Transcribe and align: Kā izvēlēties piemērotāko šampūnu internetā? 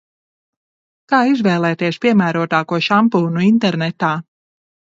Kā 1.13 1.19
izvēlēties 1.33 2.01
piemērotāko 2.07 2.83
šampūnu 2.89 3.47
internetā? 3.53 4.15